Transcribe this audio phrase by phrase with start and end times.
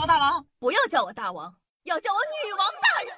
[0.00, 3.12] 我大王，不要叫我大王，要叫我女王大人。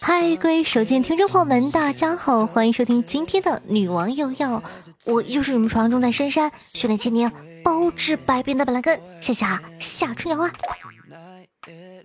[0.00, 4.60] 嗨，各位手机听众朋友们，大家好，欢迎收听今天的女王又要，
[5.04, 7.30] 我又是你们传说中的珊珊，训练千年，
[7.62, 10.52] 包治百病的板蓝根，谢谢啊，夏春瑶啊，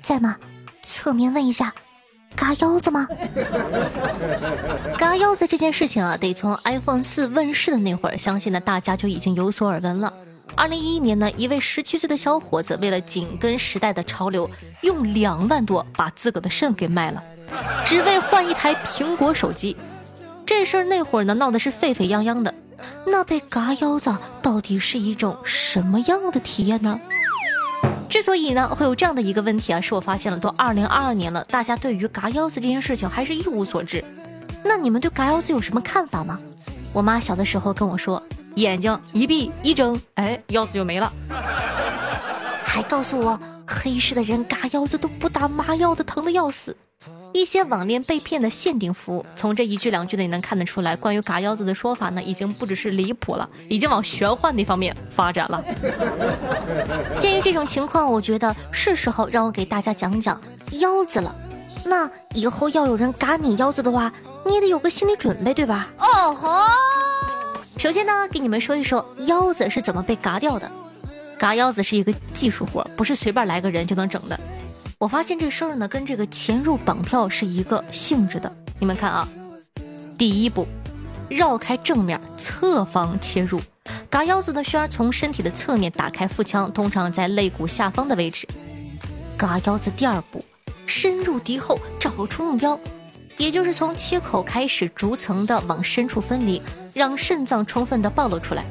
[0.04, 0.38] 在吗？
[0.84, 1.74] 侧面问一下，
[2.36, 3.08] 嘎腰子吗？
[4.98, 10.14] 嘎腰子这件事情啊，得从 iPhone 四问世的那会儿，相信呢大家就已经有所耳闻了。
[10.56, 14.50] 二零一一年呢，一位十七岁的小伙子为了紧跟时代的潮流，
[14.82, 17.24] 用两万多把自个的肾给卖了，
[17.86, 19.76] 只为换一台苹果手机。
[20.46, 22.54] 这事儿那会儿呢闹得是沸沸扬扬的。
[23.06, 27.00] 那被嘎腰子到底是一种什么样的体验呢？
[28.10, 34.04] 之所以呢会有这样的一个问题啊，是我发现了，都二零二二年了，大家对于嘎腰子这件事情还是一无所知。
[34.64, 36.40] 那你们对嘎腰子有什么看法吗？
[36.94, 38.22] 我妈小的时候跟我说。
[38.56, 41.14] 眼睛一闭一睁，哎，腰子就没了。
[42.66, 46.76] 还告诉我，黑市的人嘎腰子都不打麻药的，疼的要死。
[47.34, 55.64] 一些网恋被骗的限定服务，从这一句两句的也能看得出来，关于嘎腰子的说法呢，已经不只是离谱了，已经往玄幻那方面发展了。
[57.20, 60.42] 鉴于这种情况，我觉得是时候让我给大家讲讲
[60.80, 61.36] 腰子了。
[61.86, 64.12] 那以后要有人嘎你腰子的话，
[64.46, 65.88] 你也得有个心理准备，对吧？
[66.00, 66.60] 哦吼。
[67.78, 70.70] 首先呢，给你们说一说腰子是怎么被嘎掉的。
[71.38, 74.40] 嘎腰子是一个技术活，不是随便来个人就能整的。
[75.00, 78.52] 我发现这事儿呢，跟这个潜入绑票是一个性质的。
[78.80, 79.28] 你们看啊，
[80.18, 80.68] 第一步，
[81.30, 83.62] 绕开正面，侧方切入。
[84.10, 88.48] 嘎腰子呢，需要从身体的侧面打开腹腔，通常在肋骨下方的位置。
[89.38, 90.44] 嘎腰子第二步，
[90.88, 92.80] 深入敌后，找出目标。
[93.38, 96.60] 也就是从切口开始，逐层的往深处分离，
[96.96, 98.66] 让肾脏充分的暴露出来。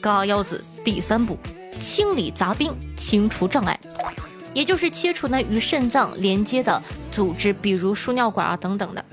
[0.00, 1.38] 嘎腰子第三步，
[1.78, 3.78] 清理杂兵，清除障碍，
[4.58, 9.04] 也就是切除呢与肾脏连接的组织，比如输尿管啊等等的。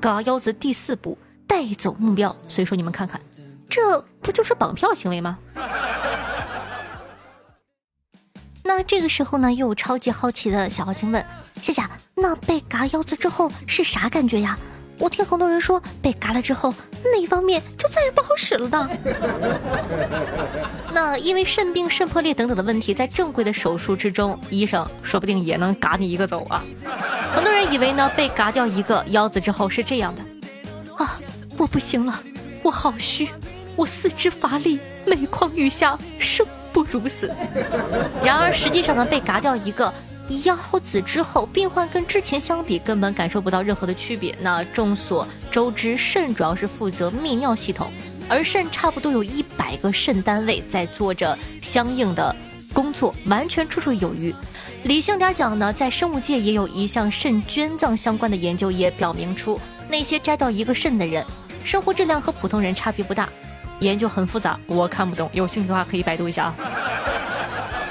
[0.00, 2.34] 嘎腰子第四步，带走目标。
[2.48, 3.20] 所以说你们看看，
[3.68, 5.38] 这不就是绑票行为吗？
[8.64, 11.22] 那这个时候呢，又有超级好奇的小妖精问。
[11.60, 11.82] 谢谢。
[12.14, 14.58] 那被嘎腰子之后是啥感觉呀？
[15.00, 18.90] 我听很多人说被嘎了之后，那一方面就再也不好使了的。
[20.92, 26.62] 那因为肾病、肾破裂等等的问题，在正规的手术之中，医生说不定也能嘎你一个走啊。
[27.34, 30.22] 很多人以为呢，被嘎掉一个腰子之后是这样的
[31.02, 31.18] 啊，
[31.56, 32.20] 我不行了，
[32.62, 33.30] 我好虚，
[33.76, 37.32] 我四肢乏力，每况愈下，生不如死。
[38.22, 39.90] 然而实际上呢，被嘎掉一个。
[40.44, 44.34] 腰子之后，病患跟之前相比根本感受不到任何的区别。
[44.40, 47.90] 那众所周知，肾主要是负责泌尿系统，
[48.28, 52.34] 而肾差不多有一百个肾单位在做着相应的
[52.72, 54.34] 工作，完全绰绰有余。
[54.84, 61.24] 理性点讲呢，在生物界也有一项肾捐赠相关的研究，也表明出那些摘掉一个肾的人，
[61.64, 63.28] 生活质量和普通人差别不大。
[63.80, 66.56] 研究很复杂，我看不懂，有兴趣的话可以百度一下啊。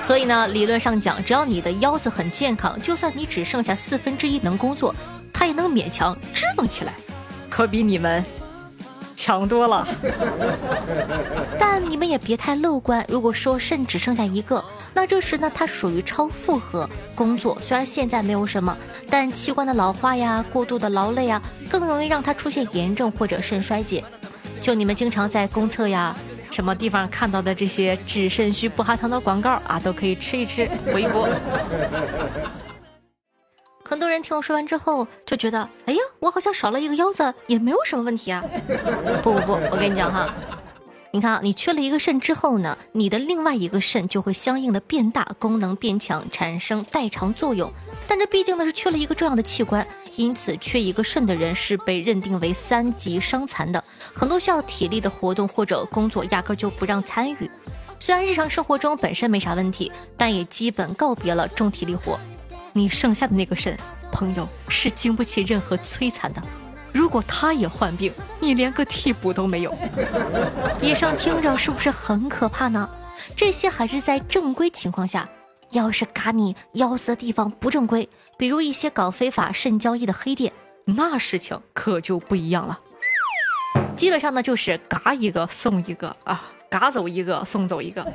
[0.02, 4.94] 所以呢，理论上讲，只要你的腰子很健康，就算你只剩下四分之一能工作，
[5.32, 6.94] 它也能勉强支棱起来，
[7.50, 8.24] 可比你们
[9.16, 9.88] 强多了。
[11.60, 17.56] 但你们也别太乐观，如果说肾只剩下一个，那这时呢，它属于超负荷工作。
[17.62, 18.76] 虽然现在没有什么，
[19.10, 21.40] 但器官的老化呀、过度的劳累啊，
[21.70, 24.04] 更容易让它出现炎症或者肾衰竭。
[24.60, 26.16] 就你们经常在公厕呀。
[26.52, 31.28] 什么地方看到的这些治肾虚不含糖的广告啊，都可以吃一吃，补一补。
[33.86, 38.44] 很多人听我说完之后就觉得，哎呀，我好像少了一个腰子，也没有什么问题啊。
[39.24, 40.34] 不不不，我跟你讲哈，
[41.12, 47.72] 你看啊你缺了一个肾之后呢，你的另外一个肾就会相应的变大，功能变强，产生代偿作用。
[48.08, 49.86] 但这毕竟呢是缺了一个重要的器官。
[50.16, 53.84] 因此，缺一个肾的人是被认定为三级伤残的。
[54.14, 57.50] 很多需要体力的活动或者工作，压根就不让参与。
[58.00, 62.20] 虽然日常生活中本身没啥问题，但也基本告别了重体力活。
[62.74, 63.78] 你剩下的那个肾，
[64.12, 66.42] 朋友是经不起任何摧残的。
[66.94, 69.78] 如果他也患病，你连个替补都没有。
[70.82, 72.90] 以上听着是不是很可怕呢？
[73.36, 75.28] 这些还是在正规情况下。
[75.72, 78.10] 要是嘎你腰子的地方不正规，
[78.40, 80.52] 比如一些搞非法肾交易的黑店，
[80.84, 82.80] 那事情可就不一样了。
[83.96, 88.06] 基本上呢，就是嘎一个送一个啊，嘎走一个送走一个。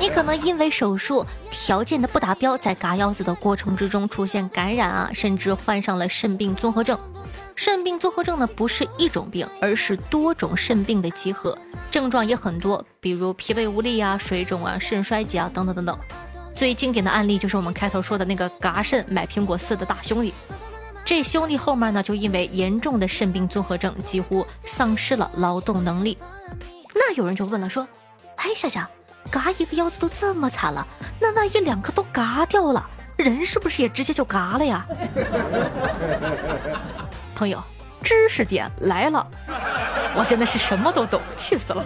[0.00, 6.98] 你可能因为手术条件的不达标，在嘎腰子的过程之中出现感染啊，甚至患上了肾病综合症。
[7.54, 11.56] 肾病综合症呢不是一种病，而是多种肾病的集合，
[11.90, 15.98] 症状也很多，比如疲惫无力啊、水肿啊、肾衰竭啊等等等等。
[16.54, 20.34] 最经典的案例就是我们开头说的那个嘎肾买苹果四的大兄弟，
[21.04, 26.16] 这兄弟后面呢就因为严重的肾病综合症，几乎丧失了劳动能力。
[26.98, 27.86] 那有人就问了，说
[28.36, 28.88] ：“哎，夏夏，
[29.30, 30.86] 嘎一个腰子都这么惨了，
[31.20, 34.86] 那万一两个都嘎掉了，人是不是也直接就嘎了呀？”
[37.36, 37.62] 朋友，
[38.02, 39.26] 知识点来了，
[40.16, 41.84] 我真的是什么都懂，气死了。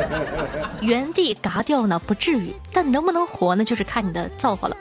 [0.82, 4.76] 原地嘎掉呢不至于，但能不能活呢，就是看你的造化了。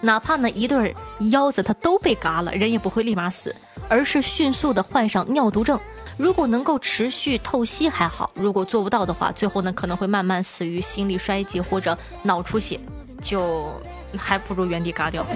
[0.00, 0.94] 哪怕呢一对
[1.32, 3.54] 腰子它都被嘎了，人也不会立马死，
[3.88, 5.78] 而是迅速的患上尿毒症。
[6.20, 12.78] 如果能够持续透析还好，如果做不到的话，最后呢可能会慢慢死于心力衰竭或者脑出血，
[13.22, 13.72] 就
[14.18, 15.24] 还不如原地嘎掉。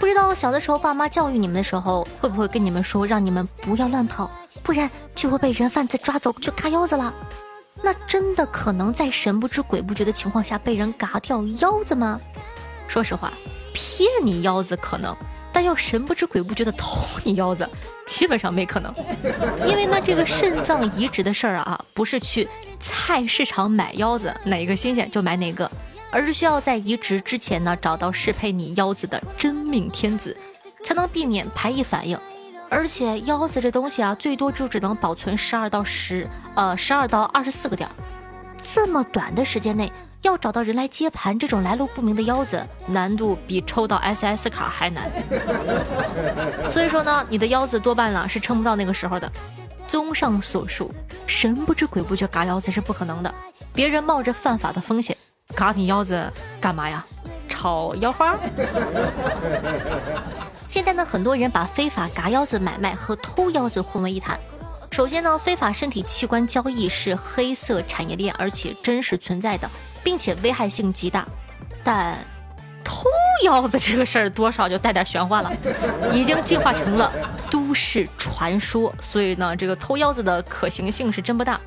[0.00, 4.28] 不知道小的时候爸妈教育你们的时候，会不会跟你们说让你们不要乱跑，
[4.64, 7.14] 不然就会被人贩子抓走去嘎腰子了？
[7.82, 12.20] 那真的可能在神不知鬼不觉的情况下被人嘎掉腰子吗？
[12.88, 13.32] 说实话，
[13.72, 15.14] 骗你腰子可能。
[15.66, 17.68] 要神不知鬼不觉的偷你腰子，
[18.06, 18.94] 基本上没可能，
[19.66, 22.48] 因为呢，这个肾脏移植的事儿啊，不是去
[22.80, 25.70] 菜市场买腰子，哪个新鲜就买哪个，
[26.10, 30.36] 而是需要在移植之前呢，找到适配你腰子的真命天子，
[30.84, 32.18] 才能避免排异反应。
[32.68, 37.92] 而且腰子这东西啊，最多就只能保存十二到十呃十二到二十四个点儿，
[38.62, 39.90] 这么短的时间内。
[40.26, 45.08] 要找到人来接盘，这种来路不明的腰子，难度比抽到 SS 卡还难。
[46.68, 49.30] 所以说呢，你的腰子多半呢是撑不到那个时候的。
[49.86, 50.92] 综上所述，
[51.28, 53.32] 神不知鬼不觉嘎腰子是不可能的。
[53.72, 55.16] 别人冒着犯法的风险
[55.54, 56.28] 嘎你腰子
[56.60, 57.06] 干嘛呀？
[57.48, 58.36] 炒腰花？
[60.66, 64.36] 现在呢，很多人把非法嘎腰子买卖和偷腰子混为一谈。
[64.96, 69.70] 首先呢，非法身体器官交易是黑色产业链，而且真实存在的。
[70.02, 71.28] 并且危害性极大，
[71.84, 72.16] 但
[72.82, 73.04] 偷
[73.44, 75.52] 腰子这个事儿多少就带点玄幻了，
[76.14, 77.12] 已经进化成了
[77.50, 78.90] 都市传说。
[78.98, 81.60] 所以呢，这个偷腰子的可行性是真不大。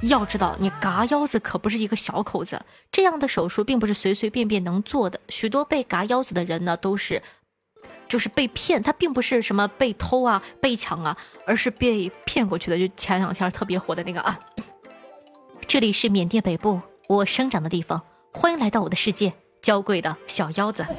[0.00, 2.58] 要知道，你嘎腰子可不是一个小口子，
[2.90, 5.20] 这样的手术并不是随随便便能做的。
[5.28, 7.22] 许多被嘎腰子的人呢，都是
[8.08, 11.16] 就是被骗，他并不是什么被偷啊、被抢啊，
[11.46, 12.78] 而是被骗过去的。
[12.78, 14.40] 就前两天特别火的那个啊，
[15.66, 16.80] 这里是缅甸北部。
[17.08, 18.02] 我生长的地方，
[18.32, 19.32] 欢迎来到我的世界，
[19.62, 20.84] 娇贵的小腰子。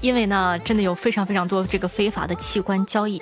[0.00, 3.20] 因为呢，真的有非常非常多这个非法的器官交易。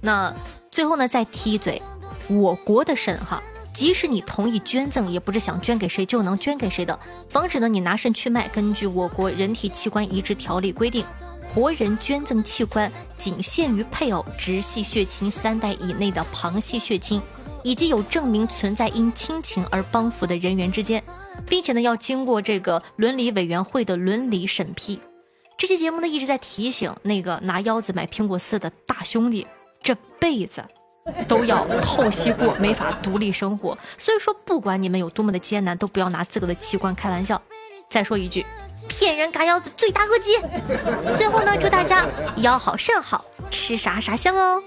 [0.00, 0.34] 那
[0.70, 1.80] 最后呢，再提一嘴，
[2.28, 3.42] 我国的肾哈，
[3.78, 6.98] 即使你同意捐赠，也不是想捐给谁就能捐给谁的。
[7.28, 11.06] 防止呢你拿肾去卖，根据我国人体器官移植条例规定，
[11.54, 17.22] 活人捐赠器官仅限于配偶、直系血亲三代以内的旁系血亲。
[17.62, 21.00] 以及有证明存在因亲情而帮扶的人员之间，
[21.46, 24.98] 并且呢要经过这个伦理委员会的伦理审批。
[25.56, 29.46] 这期节目呢一直在提醒那个拿腰子买苹果四的大兄弟，
[29.82, 30.64] 这辈子
[31.26, 33.76] 都要透析过，没法独立生活。
[33.96, 37.40] 所以说，不管你们有多么的艰难，都不要拿自个的器官开玩笑。
[37.88, 38.44] 再说一句，
[38.88, 40.38] 骗人嘎腰子罪大恶极。
[41.16, 42.06] 最后呢，祝大家
[42.36, 44.62] 腰好肾好，吃啥啥香哦。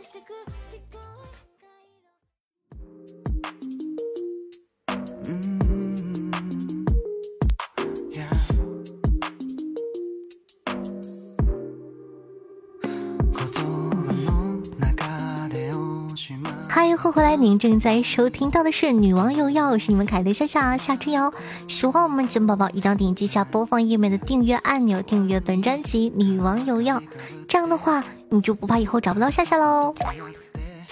[17.01, 21.33] 欢迎回来，您正在收听到的是《女王有药》，我是你们凯的夏夏夏春瑶。
[21.67, 26.99] 喜欢我们节目宝宝，一定要点击下播放页面的订阅按钮，订阅本专辑《女王有药》，
[27.47, 29.95] 这样的话你就不怕以后找不到夏夏喽。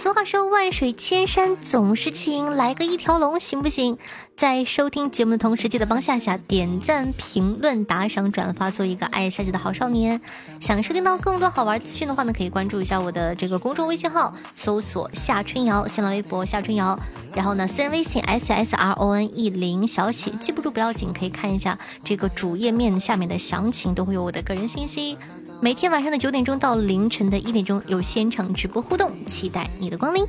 [0.01, 3.97] 俗话说，万水千山总是情，来个一条龙行不行？
[4.33, 10.21] 在收听节目的同时，记得帮夏夏点赞、评论、打赏、转发，做一个爱夏夏的好少年。
[10.61, 16.97] 想收听到更多好玩资讯的话呢，可以关注一下我的这个公众微信号，搜索夏春瑶，新浪微博夏春瑶，
[17.35, 25.17] 然后呢，私人微信 s s r o n e 零小写，记不住不要紧，可以看一下这个主页面下面的详情，都会有我的个人信息。
[25.61, 30.25] 每天晚上的九点钟到凌晨的一点钟有现场直播互动，期待你的光临。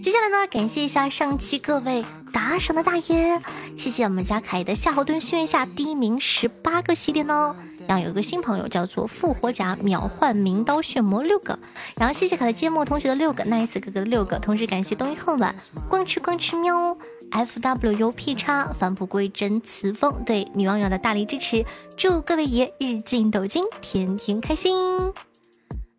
[0.00, 3.40] 接下来呢，感谢一下上期各位打赏的大爷，
[3.76, 7.54] 谢谢我们家凯的夏侯惇心愿下第一名十八个系列呢。
[7.88, 11.58] 然后有一个新朋友叫做复活甲秒换名刀血魔六个，
[11.96, 15.54] 然后谢谢凯的芥末同学的六个，nice 哥哥的六个，同时感谢冬一恨晚
[15.88, 16.96] 光吃光吃喵，
[17.30, 21.64] f w u p 叉返璞归真词风对女网友的大力支持，
[21.96, 25.12] 祝各位爷日进斗金，天天开心。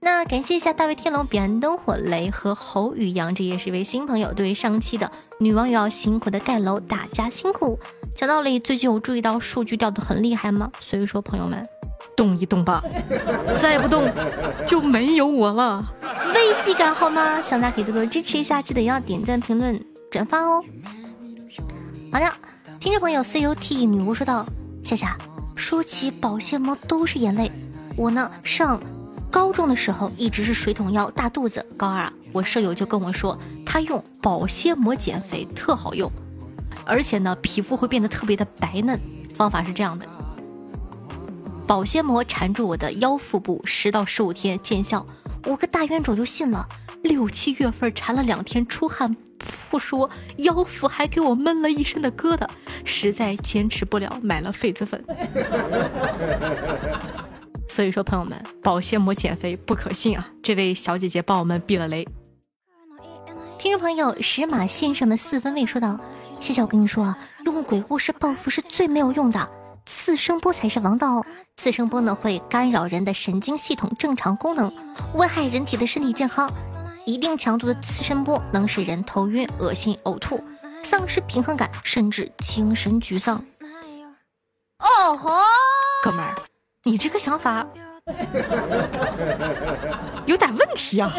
[0.01, 4.31] 那感谢一下大卫天龙、彼岸灯火雷和侯宇阳，这也是一位新朋友。
[4.31, 7.77] 对上期的女网友要辛苦的盖楼，大家辛苦。
[8.15, 10.71] 讲道理，最近有注意到数据掉的很厉害吗？
[10.79, 11.67] 所以说朋友们，
[12.15, 12.81] 动一动吧，
[13.55, 14.09] 再不动
[14.65, 15.85] 就没有我了。
[16.33, 17.41] 危机感好吗？
[17.41, 19.77] 希望大家可以多多支持一下，记得要点赞、评论、
[20.09, 20.63] 转发哦。
[22.11, 22.25] 好的，
[22.79, 24.43] 听众朋友 C U T 女巫说道：
[24.83, 25.15] 夏夏，
[25.55, 27.51] 说起保鲜膜都是眼泪，
[27.95, 28.81] 我呢上。
[29.31, 36.11] 高中的时候一直是水桶腰大肚子，高二我舍友就跟我说，他用保鲜膜减肥特好用，
[36.83, 38.99] 而且呢皮肤会变得特别的白嫩。
[39.35, 40.07] 方法是这样的：
[41.67, 45.05] 保鲜膜缠住我的腰腹部十到十五天见效。
[45.45, 46.67] 我个大冤种就信了，
[47.03, 49.15] 六七月份缠了两天出汗
[49.69, 52.47] 不说，腰腹还给我闷了一身的疙瘩，
[52.83, 55.03] 实在坚持不了，买了痱子粉。
[57.67, 60.27] 所以说，朋友们，保鲜膜减肥不可信啊！
[60.41, 62.07] 这位小姐姐帮我们避了雷。
[63.59, 65.99] 听众朋友，石马先生的四分卫说道
[66.39, 69.47] ：“谢谢我跟你说啊，用鬼故事报复是最没有用的，
[69.85, 71.23] 次声波才是王道。
[71.57, 74.73] 次声波呢会干扰人的神经系统正常功能，
[75.13, 76.51] 危害人体的身体健康。
[77.05, 80.43] 一定强度的次声波能使人头晕、恶心、呕吐、
[80.83, 83.43] 丧失平衡感，甚至精神沮丧。”
[84.79, 85.31] 哦吼，
[86.03, 86.35] 哥们儿。
[86.83, 87.67] 你这个想法
[90.25, 91.13] 有点问题啊！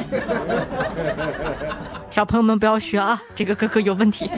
[2.09, 4.29] 小朋友们不要学啊，这个哥哥有问题。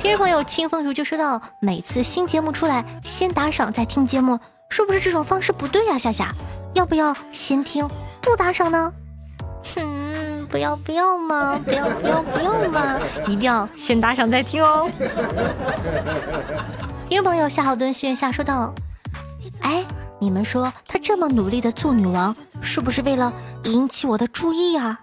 [0.00, 5.96] 听众朋友清风如就说到，每次新节目出来，先打赏再听节目，是不是这种方式不对呀？
[5.96, 6.34] 夏夏，
[6.74, 7.88] 要不要先听
[8.20, 8.92] 不打赏呢？
[9.74, 14.90] 哼，不要不要嘛， 不要不要不要嘛，一定要先打赏再听哦。
[17.08, 18.74] 听众朋友夏浩敦心愿下说道。
[19.62, 19.84] 哎，
[20.18, 23.30] 你们说她这么努力的做女王，是不是为了
[23.64, 24.98] 引起我的注意啊？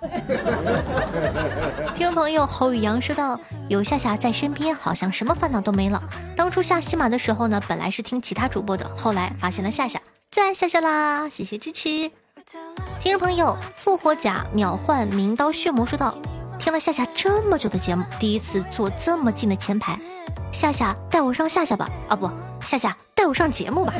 [1.94, 6.02] 听众朋友侯宇阳说道：“有夏夏在身边，好像什么烦恼都没了。
[6.36, 11.30] 当初下喜马的时候呢，本来是听其他主播的，后来发现了夏夏，最爱夏夏啦！
[11.30, 12.12] 谢谢支持。”
[13.08, 16.14] 听众朋友复活甲秒换名刀血魔说道
[16.60, 19.98] ：“听了夏夏这么久的节目，第一次坐这么近的前排。”
[20.52, 23.94] 夏夏带我上夏夏吧，啊不，夏夏带我上节目吧。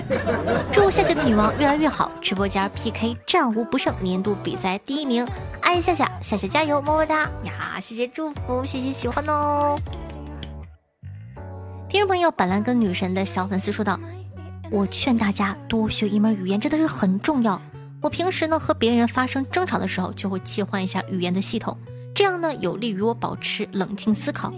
[0.74, 5.26] 祝夏夏的女王越来越好，直播间 PK 战无不胜，年度比赛第一名。
[5.62, 7.80] 爱夏夏，夏夏加油，么么哒呀！
[7.80, 9.80] 谢谢祝福，谢谢喜欢哦。
[11.88, 13.98] 听众朋友，板蓝根女神的小粉丝说道
[14.70, 17.62] ：“我劝大家多学一门语言，真的是很重要。
[18.02, 21.78] 我平时呢和别人发生争吵的时候，就会切换一下语言的系统，
[22.14, 24.52] 这样呢有利于我保持冷静思考。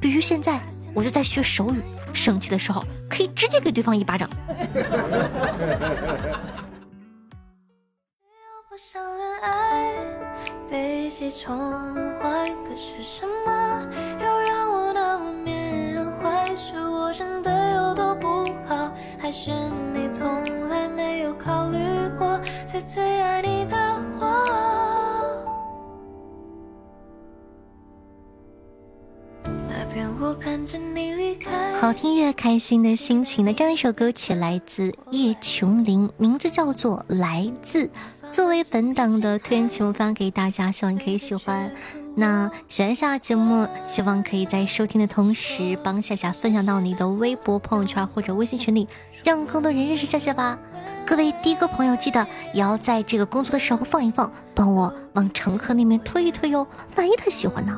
[0.00, 0.60] 比如现在。”
[0.94, 1.82] 我就在学手语，
[2.12, 4.28] 生气的时候可以直接给对方一巴掌。
[8.76, 9.94] 想恋爱
[10.70, 13.71] 被谁宠坏可是什么
[31.82, 37.86] 好听越开心的心情的这样一首歌曲来自叶琼林，名字叫做《来自》，
[38.30, 41.72] 作为本档的推荐曲目发给大家，希望你可以喜欢。
[42.14, 48.86] 那喜欢下节目，希望可以在收听的同时帮夏夏分享到你的微博、朋友圈或者微信群里，
[49.24, 50.56] 让更多人认识夏夏吧。
[51.04, 52.24] 各位的哥朋友，记得
[52.54, 57.76] 也要在这个工作的时候放一放，帮我往乘客那边推一推哟，万一他喜欢呢？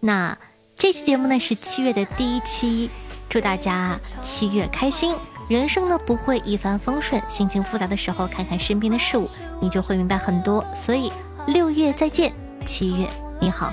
[0.00, 0.36] 那
[0.76, 2.88] 这期节目呢是七月的第一期，
[3.28, 5.14] 祝大家七月开心。
[5.48, 9.28] 人生呢不会一帆风顺，心情复杂的时候，看看身边的事物，
[9.60, 10.64] 你就会明白很多。
[10.74, 11.10] 所以
[11.46, 12.32] 六月再见，
[12.66, 13.08] 七月
[13.40, 13.72] 你好。